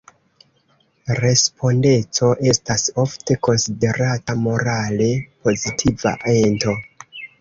[1.17, 5.11] Respondeco estas ofte konsiderata morale
[5.45, 6.75] pozitiva ento.